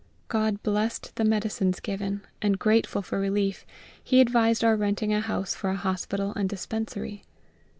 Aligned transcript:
GOD 0.29 0.63
blessed 0.63 1.15
the 1.15 1.23
medicines 1.23 1.79
given, 1.79 2.21
and 2.41 2.57
grateful 2.57 3.03
for 3.03 3.19
relief, 3.19 3.67
he 4.03 4.19
advised 4.19 4.63
our 4.63 4.75
renting 4.75 5.13
a 5.13 5.21
house 5.21 5.53
for 5.53 5.69
a 5.69 5.75
hospital 5.75 6.33
and 6.35 6.49
dispensary. 6.49 7.23